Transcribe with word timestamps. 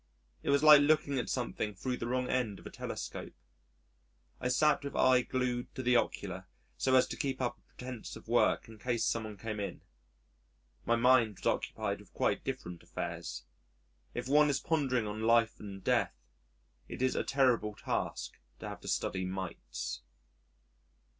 It 0.41 0.49
was 0.49 0.63
like 0.63 0.81
looking 0.81 1.19
at 1.19 1.29
something 1.29 1.75
thro' 1.75 1.95
the 1.95 2.07
wrong 2.07 2.27
end 2.27 2.57
of 2.57 2.65
a 2.65 2.71
telescope. 2.71 3.35
I 4.39 4.47
sat 4.47 4.83
with 4.83 4.95
eye 4.95 5.21
glued 5.21 5.75
to 5.75 5.83
the 5.83 5.95
ocular, 5.95 6.47
so 6.75 6.95
as 6.95 7.05
to 7.09 7.15
keep 7.15 7.39
up 7.39 7.59
a 7.59 7.61
pretence 7.61 8.15
of 8.15 8.27
work 8.27 8.67
in 8.67 8.79
case 8.79 9.05
some 9.05 9.25
one 9.25 9.37
came 9.37 9.59
in. 9.59 9.81
My 10.85 10.95
mind 10.95 11.35
was 11.37 11.45
occupied 11.45 11.99
with 11.99 12.15
quite 12.15 12.43
different 12.43 12.81
affairs. 12.81 13.43
If 14.15 14.27
one 14.27 14.49
is 14.49 14.59
pondering 14.59 15.05
on 15.05 15.21
Life 15.21 15.59
and 15.59 15.83
Death, 15.83 16.15
it 16.87 17.03
is 17.03 17.15
a 17.15 17.23
terrible 17.23 17.75
task 17.75 18.39
to 18.59 18.67
have 18.69 18.81
to 18.81 18.87
study 18.87 19.23
Mites. 19.23 20.01